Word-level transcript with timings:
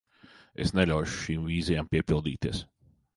Es 0.63 0.71
neļaušu 0.77 1.19
šīm 1.25 1.43
vīzijām 1.49 1.91
piepildīties. 1.93 2.63